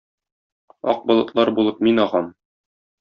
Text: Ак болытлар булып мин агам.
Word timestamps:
Ак 0.95 1.05
болытлар 1.11 1.53
булып 1.59 1.85
мин 1.89 2.03
агам. 2.07 2.33